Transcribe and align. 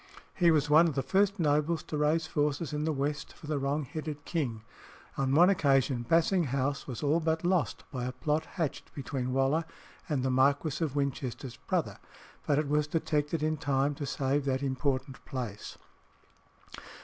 He 0.33 0.49
was 0.49 0.67
one 0.67 0.87
of 0.87 0.95
the 0.95 1.03
first 1.03 1.39
nobles 1.39 1.83
to 1.83 1.95
raise 1.95 2.25
forces 2.25 2.73
in 2.73 2.85
the 2.85 2.91
West 2.91 3.33
for 3.33 3.45
the 3.45 3.59
wrong 3.59 3.85
headed 3.85 4.25
king. 4.25 4.63
On 5.15 5.35
one 5.35 5.47
occasion 5.47 6.07
Basing 6.09 6.45
House 6.45 6.87
was 6.87 7.03
all 7.03 7.19
but 7.19 7.43
lost 7.45 7.83
by 7.91 8.05
a 8.05 8.11
plot 8.11 8.45
hatched 8.57 8.95
between 8.95 9.31
Waller 9.31 9.63
and 10.09 10.23
the 10.23 10.31
Marquis 10.31 10.83
of 10.83 10.95
Winchester's 10.95 11.57
brother, 11.57 11.99
but 12.47 12.57
it 12.57 12.67
was 12.67 12.87
detected 12.87 13.43
in 13.43 13.57
time 13.57 13.93
to 13.93 14.07
save 14.07 14.43
that 14.45 14.63
important 14.63 15.23
place. 15.23 15.77